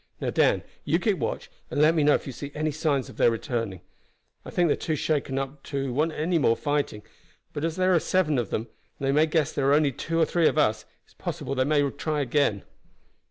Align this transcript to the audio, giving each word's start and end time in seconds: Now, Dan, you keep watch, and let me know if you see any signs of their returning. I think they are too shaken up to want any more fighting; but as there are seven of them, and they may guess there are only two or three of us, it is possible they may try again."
Now, 0.19 0.31
Dan, 0.31 0.63
you 0.83 0.97
keep 0.97 1.19
watch, 1.19 1.51
and 1.69 1.79
let 1.79 1.93
me 1.93 2.01
know 2.03 2.15
if 2.15 2.25
you 2.25 2.33
see 2.33 2.51
any 2.55 2.71
signs 2.71 3.07
of 3.07 3.17
their 3.17 3.29
returning. 3.29 3.81
I 4.43 4.49
think 4.49 4.65
they 4.67 4.73
are 4.73 4.75
too 4.75 4.95
shaken 4.95 5.37
up 5.37 5.61
to 5.65 5.93
want 5.93 6.11
any 6.13 6.39
more 6.39 6.57
fighting; 6.57 7.03
but 7.53 7.63
as 7.63 7.75
there 7.75 7.93
are 7.93 7.99
seven 7.99 8.39
of 8.39 8.49
them, 8.49 8.67
and 8.97 9.07
they 9.07 9.11
may 9.11 9.27
guess 9.27 9.51
there 9.53 9.69
are 9.69 9.75
only 9.75 9.91
two 9.91 10.19
or 10.19 10.25
three 10.25 10.47
of 10.47 10.57
us, 10.57 10.85
it 11.05 11.09
is 11.09 11.13
possible 11.13 11.53
they 11.53 11.65
may 11.65 11.87
try 11.91 12.19
again." 12.21 12.63